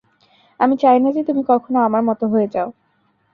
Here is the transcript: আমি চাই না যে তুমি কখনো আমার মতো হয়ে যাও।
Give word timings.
আমি 0.59 0.75
চাই 0.77 0.97
না 0.99 1.09
যে 1.11 1.21
তুমি 1.23 1.41
কখনো 1.47 1.77
আমার 1.79 2.01
মতো 2.03 2.25
হয়ে 2.27 2.47
যাও। 2.47 2.67